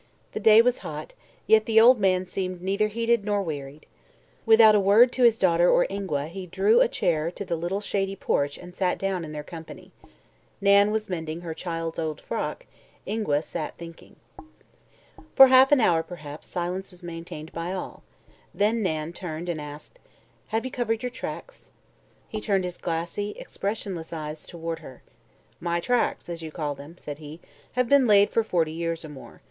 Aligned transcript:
The 0.31 0.39
day 0.39 0.63
was 0.63 0.79
hot, 0.79 1.13
yet 1.45 1.65
the 1.67 1.79
old 1.79 1.99
man 1.99 2.25
seemed 2.25 2.59
neither 2.63 2.87
heated 2.87 3.23
nor 3.23 3.43
wearied. 3.43 3.85
Without 4.47 4.73
a 4.73 4.79
word 4.79 5.11
to 5.11 5.21
his 5.21 5.37
daughter 5.37 5.69
or 5.69 5.85
Ingua 5.91 6.25
he 6.25 6.47
drew 6.47 6.81
a 6.81 6.87
chair 6.87 7.29
to 7.29 7.45
the 7.45 7.55
little 7.55 7.81
shady 7.81 8.15
porch 8.15 8.57
and 8.57 8.73
sat 8.73 8.97
down 8.97 9.23
in 9.23 9.31
their 9.31 9.43
company. 9.43 9.91
Nan 10.59 10.89
was 10.89 11.07
mending 11.07 11.41
her 11.41 11.53
child's 11.53 11.99
old 11.99 12.19
frock; 12.19 12.65
Ingua 13.05 13.43
sat 13.43 13.77
thinking. 13.77 14.15
For 15.35 15.49
half 15.49 15.71
an 15.71 15.79
hour, 15.79 16.01
perhaps, 16.01 16.47
silence 16.47 16.89
was 16.89 17.03
maintained 17.03 17.53
by 17.53 17.71
all. 17.71 18.01
Then 18.55 18.81
Nan 18.81 19.13
turned 19.13 19.49
and 19.49 19.61
asked: 19.61 19.99
"Have 20.47 20.65
you 20.65 20.71
covered 20.71 21.03
your 21.03 21.11
tracks?" 21.11 21.69
He 22.27 22.41
turned 22.41 22.63
his 22.63 22.79
glassy, 22.79 23.35
expressionless 23.37 24.11
eyes 24.11 24.47
toward 24.47 24.79
her. 24.79 25.03
"My 25.59 25.79
tracks, 25.79 26.27
as 26.27 26.41
you 26.41 26.49
call 26.51 26.73
them," 26.73 26.97
said 26.97 27.19
he, 27.19 27.39
"have 27.73 27.87
been 27.87 28.07
laid 28.07 28.31
for 28.31 28.43
forty 28.43 28.71
years 28.71 29.05
or 29.05 29.09
more. 29.09 29.39